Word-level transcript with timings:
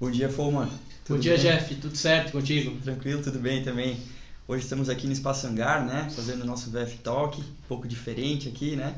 Bom 0.00 0.10
dia, 0.10 0.30
Foman. 0.30 0.66
Bom 1.06 1.18
dia, 1.18 1.34
bem? 1.34 1.42
Jeff. 1.42 1.74
Tudo 1.74 1.94
certo 1.94 2.32
contigo? 2.32 2.74
Tranquilo, 2.80 3.22
tudo 3.22 3.38
bem 3.38 3.62
também. 3.62 4.00
Hoje 4.48 4.64
estamos 4.64 4.88
aqui 4.88 5.06
no 5.06 5.12
Espaço 5.12 5.46
Hangar, 5.46 5.84
né? 5.84 6.08
Fazendo 6.16 6.40
o 6.40 6.46
nosso 6.46 6.70
VF 6.70 6.96
Talk, 7.04 7.38
um 7.38 7.44
pouco 7.68 7.86
diferente 7.86 8.48
aqui, 8.48 8.76
né? 8.76 8.94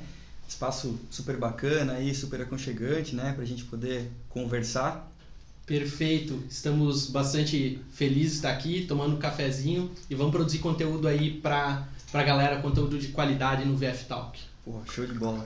Espaço 0.49 0.97
super 1.11 1.37
bacana 1.37 1.95
aí, 1.95 2.15
super 2.15 2.41
aconchegante, 2.41 3.17
né? 3.17 3.33
Pra 3.33 3.45
gente 3.45 3.65
poder 3.65 4.13
conversar. 4.29 5.13
Perfeito. 5.67 6.41
Estamos 6.49 7.11
bastante 7.11 7.81
felizes 7.93 8.35
de 8.35 8.37
estar 8.37 8.53
aqui, 8.53 8.87
tomando 8.87 9.17
um 9.17 9.19
cafezinho 9.19 9.91
e 10.09 10.15
vamos 10.15 10.31
produzir 10.31 10.61
conteúdo 10.61 11.09
aí 11.09 11.33
pra, 11.33 11.89
pra 12.13 12.23
galera, 12.23 12.63
conteúdo 12.63 12.97
de 12.97 13.09
qualidade 13.09 13.65
no 13.65 13.77
VF 13.77 14.05
Talk. 14.05 14.39
Pô, 14.65 14.81
show 14.89 15.05
de 15.05 15.15
bola. 15.15 15.45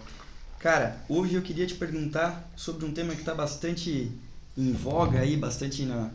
Cara, 0.59 0.99
hoje 1.09 1.35
eu 1.35 1.41
queria 1.41 1.67
te 1.67 1.77
perguntar 1.77 2.47
sobre 2.55 2.85
um 2.85 2.93
tema 2.93 3.15
que 3.15 3.21
está 3.21 3.35
bastante 3.35 4.13
em 4.57 4.73
voga 4.73 5.21
aí, 5.21 5.37
bastante 5.37 5.85
na, 5.85 6.11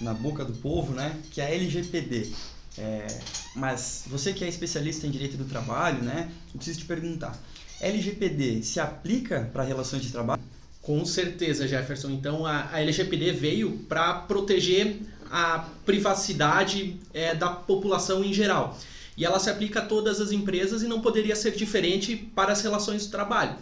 na 0.00 0.14
boca 0.14 0.44
do 0.44 0.54
povo, 0.54 0.92
né? 0.94 1.20
Que 1.30 1.40
é 1.40 1.46
a 1.46 1.50
LGPD. 1.50 2.30
É, 2.76 3.06
mas 3.54 4.04
você 4.06 4.32
que 4.32 4.44
é 4.44 4.48
especialista 4.48 5.06
em 5.06 5.10
direito 5.10 5.36
do 5.36 5.44
trabalho, 5.44 6.02
né? 6.02 6.30
Eu 6.52 6.56
preciso 6.56 6.80
te 6.80 6.86
perguntar: 6.86 7.38
LGPD 7.80 8.62
se 8.62 8.80
aplica 8.80 9.48
para 9.52 9.62
relações 9.62 10.02
de 10.02 10.10
trabalho? 10.10 10.42
Com 10.82 11.04
certeza, 11.04 11.68
Jefferson. 11.68 12.10
Então 12.10 12.44
a, 12.44 12.68
a 12.72 12.80
LGPD 12.80 13.32
veio 13.32 13.78
para 13.88 14.14
proteger 14.14 15.00
a 15.30 15.68
privacidade 15.86 17.00
é, 17.12 17.34
da 17.34 17.48
população 17.48 18.24
em 18.24 18.32
geral. 18.32 18.78
E 19.16 19.24
ela 19.24 19.38
se 19.38 19.48
aplica 19.48 19.80
a 19.80 19.86
todas 19.86 20.20
as 20.20 20.32
empresas 20.32 20.82
e 20.82 20.88
não 20.88 21.00
poderia 21.00 21.36
ser 21.36 21.52
diferente 21.52 22.16
para 22.16 22.52
as 22.52 22.60
relações 22.62 23.04
de 23.04 23.08
trabalho. 23.10 23.56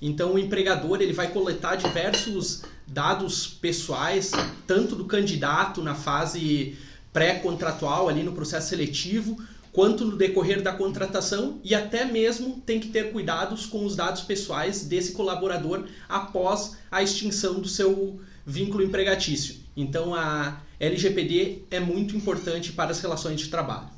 Então 0.00 0.34
o 0.34 0.38
empregador 0.38 1.00
ele 1.00 1.12
vai 1.12 1.30
coletar 1.30 1.76
diversos 1.76 2.62
dados 2.86 3.46
pessoais, 3.46 4.32
tanto 4.66 4.94
do 4.94 5.04
candidato 5.04 5.82
na 5.82 5.94
fase 5.94 6.76
pré-contratual 7.12 8.08
ali 8.08 8.22
no 8.22 8.32
processo 8.32 8.68
seletivo, 8.68 9.36
quanto 9.72 10.04
no 10.04 10.16
decorrer 10.16 10.62
da 10.62 10.72
contratação 10.72 11.60
e 11.62 11.74
até 11.74 12.04
mesmo 12.04 12.62
tem 12.64 12.80
que 12.80 12.88
ter 12.88 13.12
cuidados 13.12 13.66
com 13.66 13.84
os 13.84 13.94
dados 13.94 14.22
pessoais 14.22 14.84
desse 14.84 15.12
colaborador 15.12 15.84
após 16.08 16.76
a 16.90 17.02
extinção 17.02 17.60
do 17.60 17.68
seu 17.68 18.20
vínculo 18.46 18.82
empregatício. 18.82 19.56
Então 19.76 20.14
a 20.14 20.60
LGPD 20.80 21.64
é 21.70 21.80
muito 21.80 22.16
importante 22.16 22.72
para 22.72 22.90
as 22.90 23.00
relações 23.00 23.40
de 23.40 23.48
trabalho. 23.48 23.97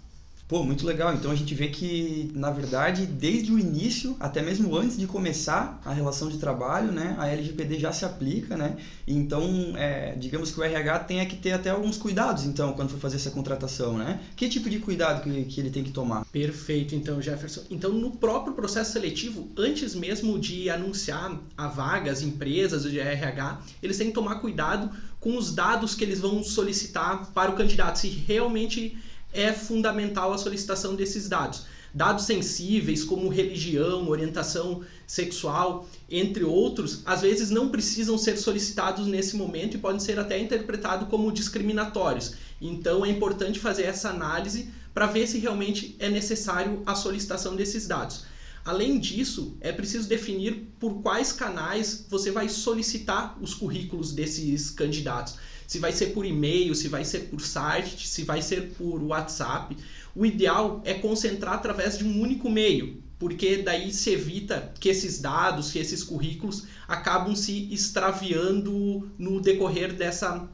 Pô, 0.50 0.64
muito 0.64 0.84
legal. 0.84 1.14
Então 1.14 1.30
a 1.30 1.34
gente 1.36 1.54
vê 1.54 1.68
que, 1.68 2.28
na 2.34 2.50
verdade, 2.50 3.06
desde 3.06 3.52
o 3.52 3.58
início, 3.58 4.16
até 4.18 4.42
mesmo 4.42 4.76
antes 4.76 4.98
de 4.98 5.06
começar 5.06 5.80
a 5.84 5.92
relação 5.92 6.28
de 6.28 6.38
trabalho, 6.38 6.90
né, 6.90 7.14
a 7.20 7.28
LGPD 7.28 7.78
já 7.78 7.92
se 7.92 8.04
aplica, 8.04 8.56
né? 8.56 8.76
Então, 9.06 9.44
é, 9.76 10.16
digamos 10.16 10.50
que 10.50 10.58
o 10.58 10.64
RH 10.64 10.98
tenha 11.04 11.24
que 11.24 11.36
ter 11.36 11.52
até 11.52 11.70
alguns 11.70 11.96
cuidados, 11.96 12.44
então, 12.44 12.72
quando 12.72 12.88
for 12.88 12.98
fazer 12.98 13.14
essa 13.14 13.30
contratação, 13.30 13.96
né? 13.96 14.18
Que 14.34 14.48
tipo 14.48 14.68
de 14.68 14.80
cuidado 14.80 15.22
que, 15.22 15.44
que 15.44 15.60
ele 15.60 15.70
tem 15.70 15.84
que 15.84 15.92
tomar? 15.92 16.24
Perfeito, 16.32 16.96
então, 16.96 17.22
Jefferson. 17.22 17.62
Então, 17.70 17.92
no 17.92 18.10
próprio 18.10 18.52
processo 18.52 18.90
seletivo, 18.90 19.48
antes 19.56 19.94
mesmo 19.94 20.36
de 20.36 20.68
anunciar 20.68 21.40
a 21.56 21.68
vaga, 21.68 22.10
as 22.10 22.22
empresas 22.22 22.82
de 22.82 22.98
RH, 22.98 23.60
eles 23.80 23.96
têm 23.96 24.08
que 24.08 24.14
tomar 24.14 24.40
cuidado 24.40 24.90
com 25.20 25.36
os 25.36 25.54
dados 25.54 25.94
que 25.94 26.02
eles 26.02 26.18
vão 26.18 26.42
solicitar 26.42 27.30
para 27.32 27.52
o 27.52 27.54
candidato, 27.54 28.00
se 28.00 28.08
realmente 28.08 28.98
é 29.32 29.52
fundamental 29.52 30.32
a 30.32 30.38
solicitação 30.38 30.94
desses 30.94 31.28
dados. 31.28 31.64
Dados 31.92 32.24
sensíveis 32.24 33.02
como 33.02 33.28
religião, 33.28 34.08
orientação 34.08 34.82
sexual, 35.06 35.88
entre 36.08 36.44
outros, 36.44 37.02
às 37.04 37.22
vezes 37.22 37.50
não 37.50 37.68
precisam 37.68 38.16
ser 38.16 38.36
solicitados 38.36 39.08
nesse 39.08 39.36
momento 39.36 39.74
e 39.76 39.80
podem 39.80 39.98
ser 39.98 40.18
até 40.18 40.38
interpretados 40.38 41.08
como 41.08 41.32
discriminatórios. 41.32 42.34
Então 42.60 43.04
é 43.04 43.08
importante 43.08 43.58
fazer 43.58 43.84
essa 43.84 44.10
análise 44.10 44.70
para 44.94 45.06
ver 45.06 45.26
se 45.26 45.38
realmente 45.38 45.96
é 45.98 46.08
necessário 46.08 46.82
a 46.86 46.94
solicitação 46.94 47.56
desses 47.56 47.88
dados. 47.88 48.24
Além 48.64 48.98
disso, 48.98 49.56
é 49.60 49.72
preciso 49.72 50.06
definir 50.08 50.68
por 50.78 51.02
quais 51.02 51.32
canais 51.32 52.06
você 52.08 52.30
vai 52.30 52.48
solicitar 52.48 53.36
os 53.40 53.54
currículos 53.54 54.12
desses 54.12 54.70
candidatos 54.70 55.36
se 55.70 55.78
vai 55.78 55.92
ser 55.92 56.06
por 56.06 56.26
e-mail, 56.26 56.74
se 56.74 56.88
vai 56.88 57.04
ser 57.04 57.28
por 57.28 57.40
site, 57.40 58.08
se 58.08 58.24
vai 58.24 58.42
ser 58.42 58.72
por 58.76 59.00
WhatsApp. 59.04 59.76
O 60.16 60.26
ideal 60.26 60.82
é 60.84 60.94
concentrar 60.94 61.54
através 61.54 61.96
de 61.96 62.02
um 62.02 62.20
único 62.20 62.50
meio, 62.50 63.00
porque 63.20 63.58
daí 63.58 63.92
se 63.92 64.10
evita 64.10 64.74
que 64.80 64.88
esses 64.88 65.20
dados, 65.20 65.70
que 65.70 65.78
esses 65.78 66.02
currículos 66.02 66.66
acabam 66.88 67.36
se 67.36 67.72
extraviando 67.72 69.08
no 69.16 69.40
decorrer 69.40 69.92
dessa 69.92 70.48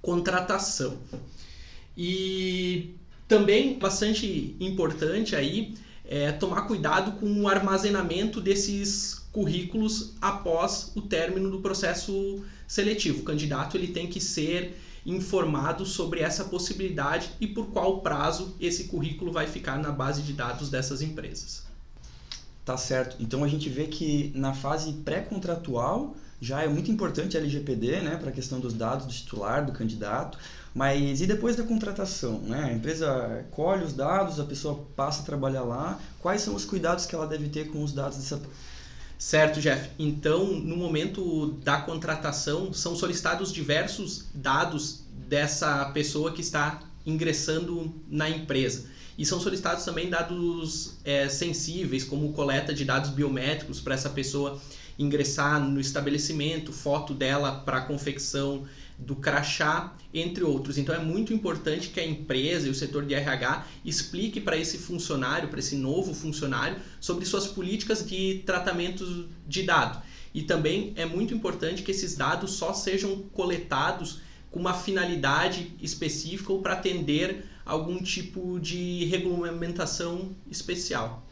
contratação. 0.00 0.96
E 1.94 2.94
também 3.28 3.78
bastante 3.78 4.56
importante 4.58 5.36
aí 5.36 5.74
é 6.08 6.32
tomar 6.32 6.62
cuidado 6.62 7.12
com 7.20 7.42
o 7.42 7.46
armazenamento 7.46 8.40
desses 8.40 9.26
currículos 9.30 10.14
após 10.20 10.90
o 10.96 11.02
término 11.02 11.50
do 11.50 11.60
processo 11.60 12.42
seletivo. 12.66 13.20
O 13.20 13.24
candidato 13.24 13.76
ele 13.76 13.88
tem 13.88 14.06
que 14.06 14.20
ser 14.20 14.74
informado 15.04 15.84
sobre 15.84 16.20
essa 16.20 16.44
possibilidade 16.44 17.30
e 17.38 17.46
por 17.46 17.66
qual 17.66 18.00
prazo 18.00 18.56
esse 18.58 18.84
currículo 18.84 19.30
vai 19.30 19.46
ficar 19.46 19.78
na 19.78 19.92
base 19.92 20.22
de 20.22 20.32
dados 20.32 20.70
dessas 20.70 21.02
empresas. 21.02 21.67
Tá 22.68 22.76
certo. 22.76 23.16
Então 23.18 23.42
a 23.42 23.48
gente 23.48 23.66
vê 23.70 23.86
que 23.86 24.30
na 24.34 24.52
fase 24.52 24.92
pré-contratual 24.92 26.14
já 26.38 26.62
é 26.62 26.68
muito 26.68 26.90
importante 26.90 27.34
a 27.34 27.40
LGPD, 27.40 28.02
né, 28.02 28.16
para 28.16 28.28
a 28.28 28.32
questão 28.32 28.60
dos 28.60 28.74
dados 28.74 29.06
do 29.06 29.12
titular, 29.14 29.64
do 29.64 29.72
candidato. 29.72 30.38
Mas 30.74 31.22
e 31.22 31.26
depois 31.26 31.56
da 31.56 31.62
contratação, 31.62 32.40
né? 32.40 32.64
A 32.64 32.72
empresa 32.74 33.46
colhe 33.52 33.84
os 33.84 33.94
dados, 33.94 34.38
a 34.38 34.44
pessoa 34.44 34.84
passa 34.94 35.22
a 35.22 35.24
trabalhar 35.24 35.62
lá. 35.62 35.98
Quais 36.20 36.42
são 36.42 36.54
os 36.54 36.66
cuidados 36.66 37.06
que 37.06 37.14
ela 37.14 37.26
deve 37.26 37.48
ter 37.48 37.68
com 37.68 37.82
os 37.82 37.90
dados 37.90 38.18
dessa 38.18 38.38
Certo, 39.18 39.62
Jeff. 39.62 39.88
Então, 39.98 40.44
no 40.52 40.76
momento 40.76 41.52
da 41.64 41.80
contratação, 41.80 42.74
são 42.74 42.94
solicitados 42.94 43.50
diversos 43.50 44.26
dados 44.34 45.04
dessa 45.26 45.86
pessoa 45.86 46.32
que 46.32 46.42
está 46.42 46.82
ingressando 47.06 47.90
na 48.06 48.28
empresa. 48.28 48.97
E 49.18 49.26
são 49.26 49.40
solicitados 49.40 49.84
também 49.84 50.08
dados 50.08 50.96
é, 51.04 51.28
sensíveis, 51.28 52.04
como 52.04 52.32
coleta 52.32 52.72
de 52.72 52.84
dados 52.84 53.10
biométricos 53.10 53.80
para 53.80 53.96
essa 53.96 54.08
pessoa 54.08 54.60
ingressar 54.96 55.60
no 55.60 55.80
estabelecimento, 55.80 56.72
foto 56.72 57.12
dela 57.12 57.52
para 57.52 57.80
confecção 57.80 58.64
do 58.96 59.16
crachá, 59.16 59.92
entre 60.14 60.44
outros. 60.44 60.78
Então 60.78 60.94
é 60.94 60.98
muito 60.98 61.34
importante 61.34 61.88
que 61.88 62.00
a 62.00 62.06
empresa 62.06 62.68
e 62.68 62.70
o 62.70 62.74
setor 62.74 63.04
de 63.04 63.14
RH 63.14 63.66
explique 63.84 64.40
para 64.40 64.56
esse 64.56 64.78
funcionário, 64.78 65.48
para 65.48 65.58
esse 65.58 65.76
novo 65.76 66.14
funcionário, 66.14 66.76
sobre 67.00 67.24
suas 67.24 67.46
políticas 67.46 68.06
de 68.06 68.42
tratamento 68.46 69.28
de 69.46 69.62
dados. 69.64 70.00
E 70.32 70.42
também 70.42 70.92
é 70.96 71.04
muito 71.04 71.34
importante 71.34 71.82
que 71.82 71.90
esses 71.90 72.16
dados 72.16 72.52
só 72.52 72.72
sejam 72.72 73.22
coletados 73.32 74.20
uma 74.58 74.74
finalidade 74.74 75.72
específica 75.80 76.52
ou 76.52 76.60
para 76.60 76.74
atender 76.74 77.46
algum 77.64 78.02
tipo 78.02 78.58
de 78.58 79.04
regulamentação 79.04 80.30
especial. 80.50 81.22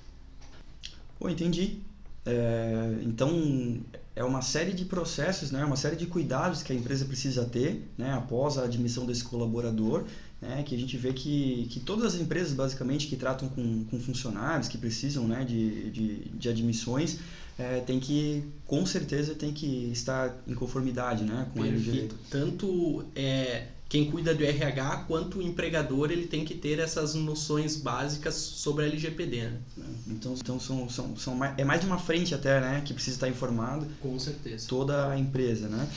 Pô, 1.18 1.28
entendi. 1.28 1.80
É, 2.24 2.98
então, 3.02 3.80
é 4.14 4.24
uma 4.24 4.42
série 4.42 4.72
de 4.72 4.84
processos, 4.84 5.50
né, 5.50 5.64
uma 5.64 5.76
série 5.76 5.96
de 5.96 6.06
cuidados 6.06 6.62
que 6.62 6.72
a 6.72 6.76
empresa 6.76 7.04
precisa 7.04 7.44
ter 7.44 7.88
né, 7.96 8.12
após 8.14 8.58
a 8.58 8.64
admissão 8.64 9.06
desse 9.06 9.24
colaborador, 9.24 10.04
né, 10.40 10.62
que 10.64 10.74
a 10.74 10.78
gente 10.78 10.96
vê 10.96 11.12
que, 11.12 11.66
que 11.70 11.80
todas 11.80 12.14
as 12.14 12.20
empresas, 12.20 12.52
basicamente, 12.52 13.06
que 13.06 13.16
tratam 13.16 13.48
com, 13.48 13.84
com 13.84 13.98
funcionários, 13.98 14.68
que 14.68 14.76
precisam 14.76 15.26
né, 15.26 15.44
de, 15.44 15.90
de, 15.90 16.16
de 16.28 16.48
admissões, 16.48 17.18
é, 17.58 17.80
tem 17.80 17.98
que, 17.98 18.44
com 18.66 18.84
certeza, 18.84 19.34
tem 19.34 19.52
que 19.52 19.90
estar 19.90 20.36
em 20.46 20.54
conformidade 20.54 21.24
né, 21.24 21.46
com 21.54 21.62
Perfeito. 21.62 22.14
a 22.14 22.30
Tanto 22.30 23.04
é, 23.14 23.68
quem 23.88 24.10
cuida 24.10 24.34
do 24.34 24.44
RH 24.44 25.04
quanto 25.08 25.38
o 25.38 25.42
empregador 25.42 26.10
ele 26.10 26.26
tem 26.26 26.44
que 26.44 26.54
ter 26.54 26.78
essas 26.78 27.14
noções 27.14 27.76
básicas 27.76 28.34
sobre 28.34 28.84
a 28.84 28.88
LGPD. 28.88 29.42
Né? 29.42 29.60
Então, 30.08 30.34
então 30.34 30.60
são, 30.60 30.86
são, 30.88 31.16
são 31.16 31.34
mais, 31.34 31.58
é 31.58 31.64
mais 31.64 31.80
de 31.80 31.86
uma 31.86 31.98
frente 31.98 32.34
até, 32.34 32.60
né, 32.60 32.82
que 32.84 32.92
precisa 32.92 33.16
estar 33.16 33.28
informado. 33.28 33.86
Com 34.00 34.18
certeza. 34.18 34.68
Toda 34.68 35.08
a 35.10 35.18
empresa, 35.18 35.68
né? 35.68 35.88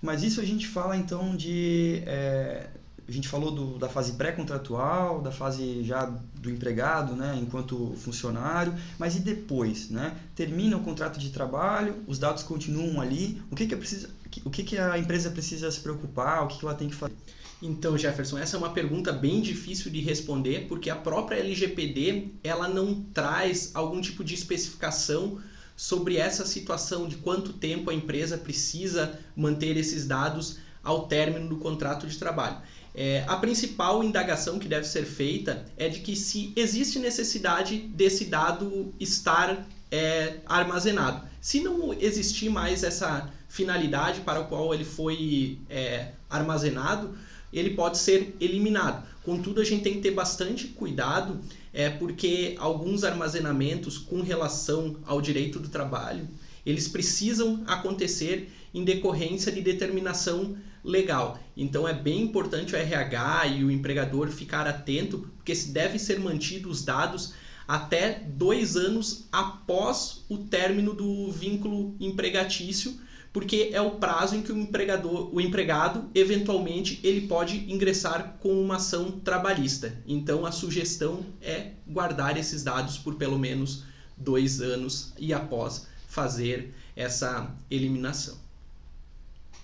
Mas 0.00 0.22
isso 0.22 0.40
a 0.40 0.44
gente 0.44 0.68
fala 0.68 0.96
então 0.96 1.34
de 1.34 2.02
é, 2.06 2.68
a 3.08 3.12
gente 3.12 3.26
falou 3.26 3.50
do, 3.50 3.78
da 3.78 3.88
fase 3.88 4.12
pré-contratual, 4.12 5.22
da 5.22 5.32
fase 5.32 5.82
já 5.82 6.04
do 6.04 6.50
empregado, 6.50 7.16
né, 7.16 7.38
enquanto 7.40 7.94
funcionário, 7.96 8.74
mas 8.98 9.16
e 9.16 9.20
depois, 9.20 9.88
né? 9.88 10.14
Termina 10.34 10.76
o 10.76 10.80
contrato 10.80 11.18
de 11.18 11.30
trabalho, 11.30 11.96
os 12.06 12.18
dados 12.18 12.42
continuam 12.42 13.00
ali, 13.00 13.40
o 13.50 13.56
que 13.56 13.66
que, 13.66 13.74
preciso, 13.74 14.08
o 14.44 14.50
que, 14.50 14.62
que 14.62 14.76
a 14.76 14.98
empresa 14.98 15.30
precisa 15.30 15.70
se 15.70 15.80
preocupar, 15.80 16.44
o 16.44 16.48
que, 16.48 16.58
que 16.58 16.64
ela 16.66 16.74
tem 16.74 16.88
que 16.88 16.94
fazer? 16.94 17.14
Então, 17.62 17.96
Jefferson, 17.96 18.38
essa 18.38 18.56
é 18.56 18.58
uma 18.58 18.70
pergunta 18.70 19.10
bem 19.10 19.40
difícil 19.40 19.90
de 19.90 20.00
responder, 20.00 20.66
porque 20.68 20.90
a 20.90 20.94
própria 20.94 21.38
LGPD 21.38 22.28
ela 22.44 22.68
não 22.68 23.02
traz 23.14 23.70
algum 23.74 24.02
tipo 24.02 24.22
de 24.22 24.34
especificação 24.34 25.40
sobre 25.74 26.18
essa 26.18 26.44
situação 26.44 27.08
de 27.08 27.16
quanto 27.16 27.54
tempo 27.54 27.90
a 27.90 27.94
empresa 27.94 28.36
precisa 28.36 29.18
manter 29.34 29.76
esses 29.78 30.06
dados 30.06 30.58
ao 30.84 31.06
término 31.06 31.48
do 31.48 31.56
contrato 31.56 32.06
de 32.06 32.16
trabalho. 32.18 32.58
É, 32.94 33.24
a 33.26 33.36
principal 33.36 34.02
indagação 34.02 34.58
que 34.58 34.68
deve 34.68 34.86
ser 34.86 35.04
feita 35.04 35.64
é 35.76 35.88
de 35.88 36.00
que 36.00 36.16
se 36.16 36.52
existe 36.56 36.98
necessidade 36.98 37.78
desse 37.78 38.24
dado 38.24 38.92
estar 38.98 39.66
é, 39.90 40.38
armazenado. 40.46 41.26
Se 41.40 41.60
não 41.60 41.94
existir 41.94 42.48
mais 42.48 42.82
essa 42.82 43.32
finalidade 43.48 44.20
para 44.20 44.40
a 44.40 44.44
qual 44.44 44.74
ele 44.74 44.84
foi 44.84 45.58
é, 45.70 46.08
armazenado, 46.28 47.16
ele 47.52 47.70
pode 47.70 47.98
ser 47.98 48.36
eliminado. 48.40 49.06
Contudo, 49.24 49.60
a 49.60 49.64
gente 49.64 49.82
tem 49.82 49.94
que 49.94 50.00
ter 50.00 50.10
bastante 50.10 50.68
cuidado, 50.68 51.40
é, 51.72 51.88
porque 51.88 52.56
alguns 52.58 53.04
armazenamentos 53.04 53.96
com 53.98 54.20
relação 54.22 54.96
ao 55.06 55.20
direito 55.20 55.58
do 55.58 55.68
trabalho, 55.68 56.28
eles 56.64 56.88
precisam 56.88 57.62
acontecer 57.66 58.52
em 58.72 58.84
decorrência 58.84 59.50
de 59.50 59.60
determinação 59.60 60.56
legal. 60.84 61.38
Então 61.56 61.86
é 61.86 61.92
bem 61.92 62.22
importante 62.22 62.74
o 62.74 62.78
RH 62.78 63.46
e 63.48 63.64
o 63.64 63.70
empregador 63.70 64.28
ficar 64.28 64.66
atento, 64.66 65.28
porque 65.36 65.54
se 65.54 65.70
deve 65.70 65.98
ser 65.98 66.18
mantidos 66.18 66.78
os 66.78 66.84
dados 66.84 67.34
até 67.66 68.24
dois 68.26 68.76
anos 68.76 69.28
após 69.30 70.24
o 70.28 70.38
término 70.38 70.94
do 70.94 71.30
vínculo 71.30 71.94
empregatício, 72.00 72.98
porque 73.30 73.70
é 73.74 73.80
o 73.80 73.92
prazo 73.92 74.36
em 74.36 74.42
que 74.42 74.50
o 74.50 74.56
empregador, 74.56 75.28
o 75.34 75.40
empregado, 75.40 76.08
eventualmente, 76.14 76.98
ele 77.04 77.28
pode 77.28 77.70
ingressar 77.70 78.38
com 78.40 78.58
uma 78.60 78.76
ação 78.76 79.20
trabalhista. 79.20 80.02
Então 80.06 80.46
a 80.46 80.50
sugestão 80.50 81.26
é 81.42 81.72
guardar 81.86 82.38
esses 82.38 82.64
dados 82.64 82.96
por 82.96 83.16
pelo 83.16 83.38
menos 83.38 83.84
dois 84.16 84.62
anos 84.62 85.12
e 85.18 85.34
após 85.34 85.86
fazer 86.08 86.74
essa 86.96 87.54
eliminação. 87.70 88.47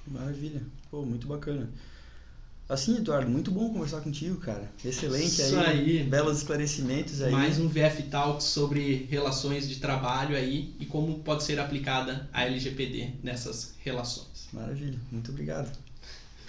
Maravilha. 0.06 0.62
Pô, 0.91 1.03
muito 1.03 1.27
bacana. 1.27 1.69
Assim, 2.67 2.97
Eduardo, 2.97 3.31
muito 3.31 3.51
bom 3.51 3.71
conversar 3.71 4.01
contigo, 4.01 4.39
cara. 4.39 4.71
Excelente 4.83 5.27
Isso 5.27 5.56
aí, 5.59 5.99
aí. 5.99 6.05
Belos 6.05 6.39
esclarecimentos 6.39 7.21
aí. 7.21 7.31
Mais 7.31 7.59
um 7.59 7.69
VF 7.69 8.05
Talk 8.05 8.43
sobre 8.43 9.06
relações 9.11 9.69
de 9.69 9.77
trabalho 9.77 10.35
aí 10.35 10.75
e 10.81 10.87
como 10.87 11.19
pode 11.19 11.45
ser 11.45 11.61
aplicada 11.61 12.27
a 12.33 12.45
LGPD 12.45 13.17
nessas 13.23 13.75
relações. 13.81 14.49
Maravilha. 14.51 14.99
Muito 15.12 15.31
obrigado. 15.31 15.71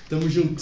Tamo 0.07 0.29
junto. 0.29 0.53